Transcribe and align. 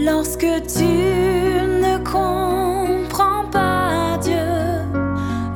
Lorsque 0.00 0.40
tu 0.40 0.84
ne 0.84 1.96
comprends 2.04 3.46
pas 3.50 4.18
Dieu, 4.22 4.34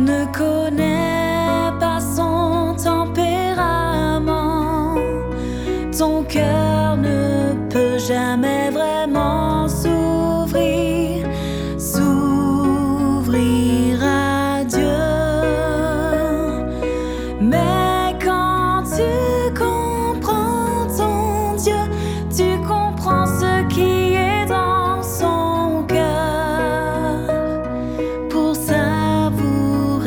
ne 0.00 0.24
connais 0.32 1.70
pas 1.78 2.00
son 2.00 2.74
tempérament, 2.82 4.24
ton 5.96 6.22
cœur 6.24 6.96
ne 6.96 7.52
peut 7.68 7.98
jamais 7.98 8.70
vraiment. 8.70 9.41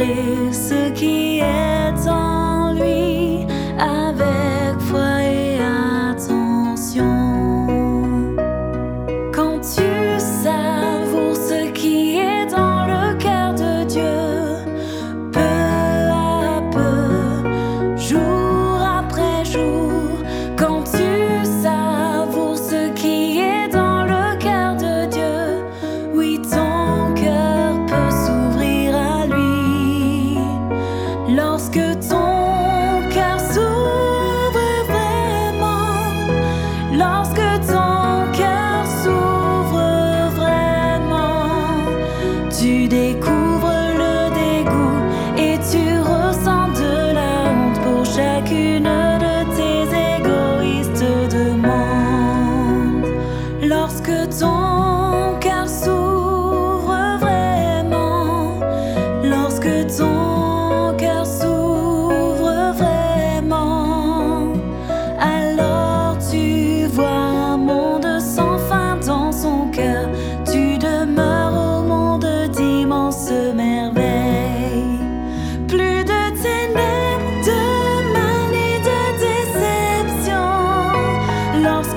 listen 0.05 0.93
to 0.93 1.74
Tu 42.85 42.89
découvres 42.89 43.81
le 43.97 44.29
dégoût 44.41 44.99
et 45.39 45.57
tu 45.71 45.83
ressens 46.01 46.67
de 46.73 47.13
la 47.15 47.49
honte 47.49 47.79
pour 47.81 48.05
chacune 48.05 48.83
de 49.25 49.35
tes 49.55 49.85
égoïstes 50.19 51.09
demandes. 51.33 53.07
Lorsque 53.63 54.13
ton 54.39 55.39
cœur 55.39 55.67
s'ouvre, 55.67 56.04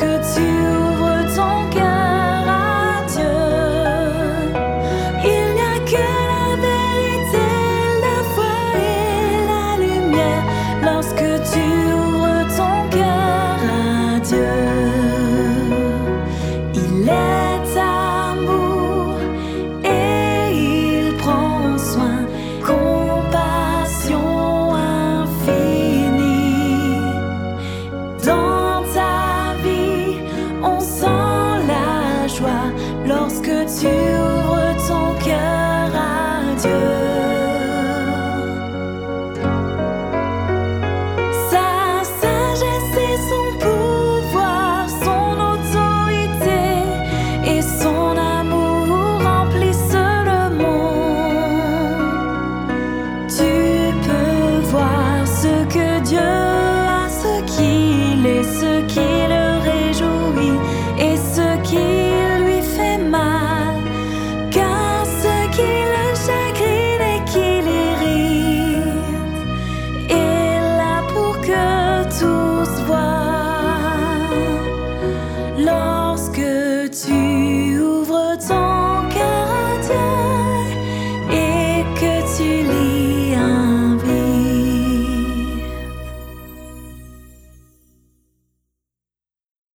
que 0.08 0.16
tu 0.34 0.46
veux 1.00 1.36
ton 1.36 1.68
cœur. 1.70 1.87
lorsque 33.06 33.44
tu 33.80 33.86
ouvres 33.86 34.76
ton 34.86 35.24
cœur 35.24 35.90
à 35.94 36.54
Dieu. 36.60 36.97
to 76.88 77.14
you. 77.14 77.87